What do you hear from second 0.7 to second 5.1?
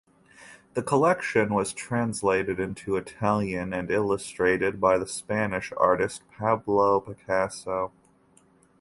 The collection was translated into Italian and illustrated by the